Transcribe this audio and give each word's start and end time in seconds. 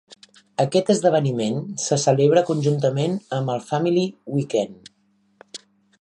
Aquest 0.61 0.87
esdeveniment 0.93 1.59
se 1.83 1.99
celebra 2.05 2.43
conjuntament 2.49 3.15
amb 3.41 3.53
el 3.57 3.63
Family 3.69 4.07
Weekend. 4.39 4.91